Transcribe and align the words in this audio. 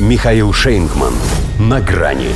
Михаил 0.00 0.52
Шейнгман. 0.52 1.14
На 1.60 1.80
грани. 1.80 2.30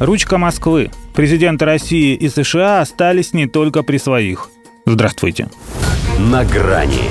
Ручка 0.00 0.36
Москвы. 0.36 0.90
Президенты 1.14 1.64
России 1.64 2.14
и 2.14 2.28
США 2.28 2.82
остались 2.82 3.32
не 3.32 3.46
только 3.46 3.82
при 3.82 3.96
своих. 3.96 4.50
Здравствуйте. 4.84 5.48
На 6.18 6.44
грани. 6.44 7.08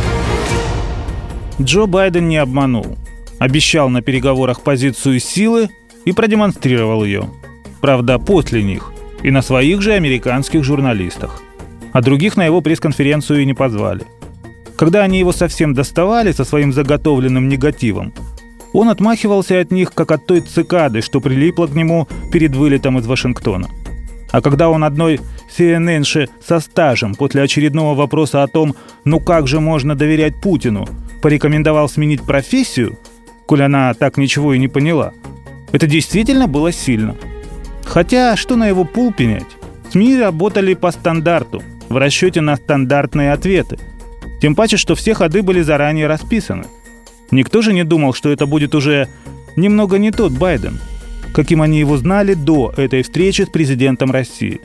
Джо 1.59 1.87
Байден 1.87 2.27
не 2.27 2.37
обманул. 2.37 2.85
Обещал 3.39 3.89
на 3.89 4.03
переговорах 4.03 4.61
позицию 4.61 5.19
силы 5.19 5.69
и 6.05 6.11
продемонстрировал 6.11 7.03
ее. 7.03 7.31
Правда, 7.81 8.19
после 8.19 8.61
них. 8.61 8.93
И 9.23 9.31
на 9.31 9.41
своих 9.41 9.81
же 9.81 9.93
американских 9.93 10.63
журналистах. 10.63 11.41
А 11.93 12.01
других 12.03 12.37
на 12.37 12.45
его 12.45 12.61
пресс-конференцию 12.61 13.41
и 13.41 13.45
не 13.45 13.55
позвали. 13.55 14.05
Когда 14.77 15.01
они 15.01 15.17
его 15.17 15.31
совсем 15.31 15.73
доставали 15.73 16.31
со 16.31 16.43
своим 16.45 16.71
заготовленным 16.71 17.49
негативом, 17.49 18.13
он 18.73 18.89
отмахивался 18.89 19.59
от 19.59 19.71
них, 19.71 19.93
как 19.93 20.11
от 20.11 20.25
той 20.25 20.41
цикады, 20.41 21.01
что 21.01 21.19
прилипла 21.19 21.67
к 21.67 21.75
нему 21.75 22.07
перед 22.31 22.55
вылетом 22.55 22.97
из 22.99 23.05
Вашингтона. 23.05 23.69
А 24.31 24.41
когда 24.41 24.69
он 24.69 24.83
одной 24.83 25.19
CNN 25.57 26.29
со 26.45 26.59
стажем 26.61 27.15
после 27.15 27.41
очередного 27.41 27.95
вопроса 27.95 28.43
о 28.43 28.47
том, 28.47 28.75
ну 29.03 29.19
как 29.19 29.47
же 29.47 29.59
можно 29.59 29.95
доверять 29.95 30.39
Путину, 30.41 30.87
порекомендовал 31.21 31.89
сменить 31.89 32.23
профессию, 32.23 32.97
коль 33.45 33.63
она 33.63 33.93
так 33.93 34.17
ничего 34.17 34.53
и 34.53 34.59
не 34.59 34.69
поняла, 34.69 35.11
это 35.73 35.85
действительно 35.85 36.47
было 36.47 36.71
сильно. 36.71 37.15
Хотя, 37.85 38.37
что 38.37 38.55
на 38.55 38.67
его 38.67 38.85
пул 38.85 39.11
пенять? 39.11 39.57
СМИ 39.91 40.17
работали 40.17 40.73
по 40.75 40.91
стандарту, 40.91 41.61
в 41.89 41.97
расчете 41.97 42.39
на 42.39 42.55
стандартные 42.55 43.33
ответы. 43.33 43.77
Тем 44.41 44.55
паче, 44.55 44.77
что 44.77 44.95
все 44.95 45.13
ходы 45.13 45.43
были 45.43 45.61
заранее 45.61 46.07
расписаны– 46.07 46.65
Никто 47.31 47.61
же 47.61 47.73
не 47.73 47.83
думал, 47.83 48.13
что 48.13 48.29
это 48.29 48.45
будет 48.45 48.75
уже 48.75 49.07
немного 49.55 49.97
не 49.97 50.11
тот 50.11 50.33
Байден, 50.33 50.79
каким 51.33 51.61
они 51.61 51.79
его 51.79 51.97
знали 51.97 52.33
до 52.33 52.73
этой 52.75 53.03
встречи 53.03 53.43
с 53.43 53.47
президентом 53.47 54.11
России. 54.11 54.61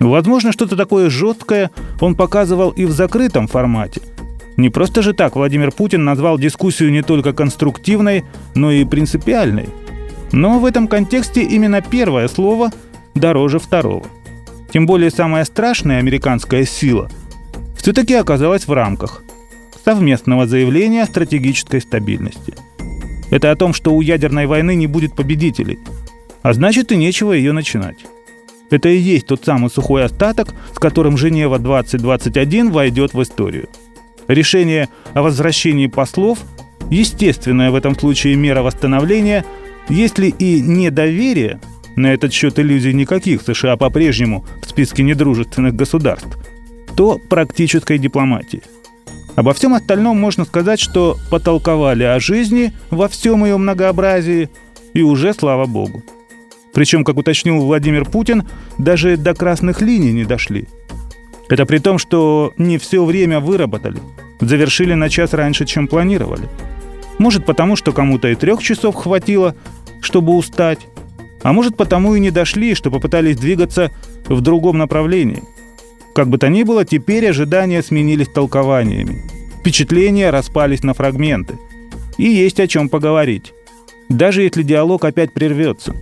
Возможно, 0.00 0.52
что-то 0.52 0.76
такое 0.76 1.08
жесткое 1.08 1.70
он 2.00 2.16
показывал 2.16 2.70
и 2.70 2.84
в 2.84 2.90
закрытом 2.90 3.46
формате. 3.46 4.02
Не 4.56 4.70
просто 4.70 5.02
же 5.02 5.14
так 5.14 5.36
Владимир 5.36 5.72
Путин 5.72 6.04
назвал 6.04 6.38
дискуссию 6.38 6.90
не 6.90 7.02
только 7.02 7.32
конструктивной, 7.32 8.24
но 8.54 8.70
и 8.70 8.84
принципиальной. 8.84 9.68
Но 10.32 10.58
в 10.58 10.64
этом 10.64 10.88
контексте 10.88 11.42
именно 11.42 11.80
первое 11.80 12.28
слово 12.28 12.72
дороже 13.14 13.58
второго. 13.58 14.06
Тем 14.72 14.86
более 14.86 15.10
самая 15.10 15.44
страшная 15.44 15.98
американская 15.98 16.64
сила 16.64 17.08
все-таки 17.76 18.14
оказалась 18.14 18.66
в 18.66 18.72
рамках– 18.72 19.22
совместного 19.84 20.46
заявления 20.46 21.02
о 21.02 21.06
стратегической 21.06 21.80
стабильности. 21.80 22.54
Это 23.30 23.50
о 23.50 23.56
том, 23.56 23.74
что 23.74 23.94
у 23.94 24.00
ядерной 24.00 24.46
войны 24.46 24.74
не 24.74 24.86
будет 24.86 25.14
победителей, 25.14 25.78
а 26.42 26.52
значит 26.52 26.92
и 26.92 26.96
нечего 26.96 27.32
ее 27.32 27.52
начинать. 27.52 27.98
Это 28.70 28.88
и 28.88 28.96
есть 28.96 29.26
тот 29.26 29.44
самый 29.44 29.70
сухой 29.70 30.04
остаток, 30.04 30.54
с 30.74 30.78
которым 30.78 31.16
Женева 31.16 31.58
2021 31.58 32.70
войдет 32.70 33.14
в 33.14 33.22
историю. 33.22 33.68
Решение 34.26 34.88
о 35.12 35.22
возвращении 35.22 35.86
послов– 35.86 36.38
естественная 36.90 37.70
в 37.70 37.74
этом 37.74 37.98
случае 37.98 38.36
мера 38.36 38.62
восстановления, 38.62 39.44
если 39.88 40.28
и 40.28 40.60
недоверие, 40.60 41.60
на 41.96 42.12
этот 42.12 42.32
счет 42.32 42.58
иллюзий 42.58 42.92
никаких 42.94 43.42
США 43.42 43.76
по-прежнему 43.76 44.44
в 44.62 44.68
списке 44.68 45.02
недружественных 45.02 45.76
государств, 45.76 46.36
то 46.96 47.20
практической 47.28 47.98
дипломатии– 47.98 48.62
Обо 49.36 49.52
всем 49.52 49.74
остальном 49.74 50.18
можно 50.18 50.44
сказать, 50.44 50.80
что 50.80 51.18
потолковали 51.30 52.04
о 52.04 52.20
жизни 52.20 52.72
во 52.90 53.08
всем 53.08 53.44
ее 53.44 53.56
многообразии, 53.56 54.48
и 54.92 55.02
уже 55.02 55.34
слава 55.34 55.66
богу. 55.66 56.04
Причем, 56.72 57.04
как 57.04 57.16
уточнил 57.16 57.60
Владимир 57.60 58.04
Путин, 58.04 58.44
даже 58.78 59.16
до 59.16 59.34
красных 59.34 59.80
линий 59.82 60.12
не 60.12 60.24
дошли. 60.24 60.68
Это 61.48 61.66
при 61.66 61.78
том, 61.78 61.98
что 61.98 62.52
не 62.56 62.78
все 62.78 63.04
время 63.04 63.40
выработали, 63.40 64.00
завершили 64.40 64.94
на 64.94 65.08
час 65.08 65.32
раньше, 65.32 65.66
чем 65.66 65.88
планировали. 65.88 66.48
Может 67.18 67.44
потому, 67.44 67.76
что 67.76 67.92
кому-то 67.92 68.28
и 68.28 68.34
трех 68.34 68.62
часов 68.62 68.94
хватило, 68.94 69.56
чтобы 70.00 70.36
устать, 70.36 70.86
а 71.42 71.52
может 71.52 71.76
потому 71.76 72.14
и 72.14 72.20
не 72.20 72.30
дошли, 72.30 72.74
что 72.74 72.90
попытались 72.90 73.36
двигаться 73.36 73.90
в 74.28 74.40
другом 74.40 74.78
направлении– 74.78 75.42
как 76.14 76.28
бы 76.28 76.38
то 76.38 76.48
ни 76.48 76.62
было, 76.62 76.84
теперь 76.84 77.28
ожидания 77.28 77.82
сменились 77.82 78.28
толкованиями. 78.28 79.22
Впечатления 79.58 80.30
распались 80.30 80.84
на 80.84 80.94
фрагменты. 80.94 81.58
И 82.16 82.28
есть 82.28 82.60
о 82.60 82.68
чем 82.68 82.88
поговорить. 82.88 83.52
Даже 84.08 84.42
если 84.42 84.62
диалог 84.62 85.04
опять 85.04 85.32
прервется. 85.32 85.94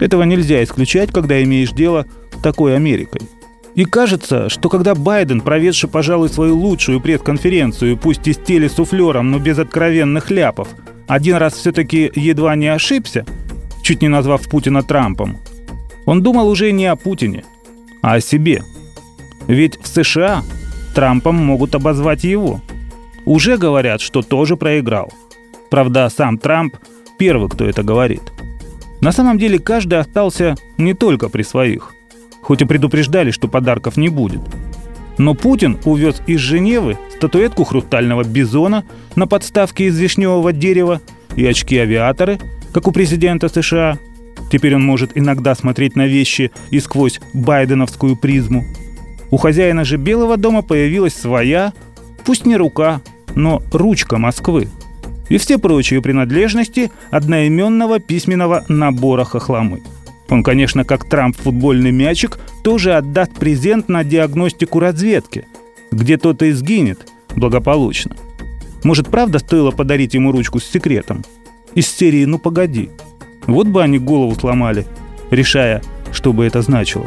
Этого 0.00 0.24
нельзя 0.24 0.62
исключать, 0.64 1.12
когда 1.12 1.40
имеешь 1.42 1.70
дело 1.70 2.06
с 2.36 2.42
такой 2.42 2.74
Америкой. 2.74 3.22
И 3.76 3.84
кажется, 3.84 4.48
что 4.48 4.68
когда 4.68 4.94
Байден, 4.94 5.40
проведший, 5.40 5.88
пожалуй, 5.88 6.28
свою 6.28 6.56
лучшую 6.56 7.00
пресс-конференцию, 7.00 7.96
пусть 7.96 8.26
и 8.26 8.32
с 8.32 8.36
телесуфлером, 8.36 9.30
но 9.30 9.38
без 9.38 9.58
откровенных 9.58 10.30
ляпов, 10.30 10.68
один 11.06 11.36
раз 11.36 11.54
все-таки 11.54 12.10
едва 12.14 12.56
не 12.56 12.68
ошибся, 12.68 13.24
чуть 13.82 14.02
не 14.02 14.08
назвав 14.08 14.48
Путина 14.48 14.82
Трампом, 14.82 15.38
он 16.06 16.22
думал 16.22 16.48
уже 16.48 16.72
не 16.72 16.86
о 16.86 16.96
Путине, 16.96 17.44
а 18.02 18.14
о 18.14 18.20
себе– 18.20 18.64
ведь 19.46 19.78
в 19.80 19.86
США 19.86 20.42
Трампом 20.94 21.36
могут 21.36 21.74
обозвать 21.74 22.24
его. 22.24 22.60
Уже 23.26 23.56
говорят, 23.56 24.00
что 24.00 24.22
тоже 24.22 24.56
проиграл. 24.56 25.12
Правда, 25.70 26.08
сам 26.14 26.38
Трамп 26.38 26.76
первый, 27.18 27.48
кто 27.48 27.64
это 27.64 27.82
говорит. 27.82 28.22
На 29.00 29.12
самом 29.12 29.38
деле 29.38 29.58
каждый 29.58 29.98
остался 29.98 30.54
не 30.78 30.94
только 30.94 31.28
при 31.28 31.42
своих. 31.42 31.92
Хоть 32.42 32.62
и 32.62 32.64
предупреждали, 32.64 33.30
что 33.30 33.48
подарков 33.48 33.96
не 33.96 34.08
будет. 34.08 34.40
Но 35.18 35.34
Путин 35.34 35.78
увез 35.84 36.20
из 36.26 36.40
Женевы 36.40 36.98
статуэтку 37.16 37.64
хрустального 37.64 38.24
бизона 38.24 38.84
на 39.16 39.26
подставке 39.26 39.86
из 39.86 39.98
вишневого 39.98 40.52
дерева 40.52 41.00
и 41.36 41.46
очки-авиаторы, 41.46 42.38
как 42.72 42.86
у 42.86 42.92
президента 42.92 43.48
США. 43.48 43.98
Теперь 44.50 44.74
он 44.74 44.84
может 44.84 45.12
иногда 45.14 45.54
смотреть 45.54 45.96
на 45.96 46.06
вещи 46.06 46.50
и 46.70 46.80
сквозь 46.80 47.20
байденовскую 47.32 48.16
призму– 48.16 48.64
у 49.34 49.36
хозяина 49.36 49.84
же 49.84 49.96
Белого 49.96 50.36
дома 50.36 50.62
появилась 50.62 51.12
своя, 51.12 51.72
пусть 52.24 52.46
не 52.46 52.56
рука, 52.56 53.00
но 53.34 53.60
ручка 53.72 54.16
Москвы. 54.16 54.68
И 55.28 55.38
все 55.38 55.58
прочие 55.58 56.00
принадлежности 56.00 56.92
одноименного 57.10 57.98
письменного 57.98 58.64
набора 58.68 59.24
хохломы. 59.24 59.82
Он, 60.28 60.44
конечно, 60.44 60.84
как 60.84 61.08
Трамп 61.08 61.36
футбольный 61.36 61.90
мячик, 61.90 62.38
тоже 62.62 62.94
отдаст 62.94 63.32
презент 63.32 63.88
на 63.88 64.04
диагностику 64.04 64.78
разведки, 64.78 65.48
где 65.90 66.16
тот 66.16 66.40
и 66.42 66.52
сгинет 66.52 67.04
благополучно. 67.34 68.14
Может, 68.84 69.08
правда 69.08 69.40
стоило 69.40 69.72
подарить 69.72 70.14
ему 70.14 70.30
ручку 70.30 70.60
с 70.60 70.64
секретом? 70.64 71.24
Из 71.74 71.88
серии 71.88 72.24
«Ну 72.24 72.38
погоди». 72.38 72.88
Вот 73.48 73.66
бы 73.66 73.82
они 73.82 73.98
голову 73.98 74.36
сломали, 74.36 74.86
решая, 75.32 75.82
что 76.12 76.32
бы 76.32 76.44
это 76.44 76.62
значило. 76.62 77.06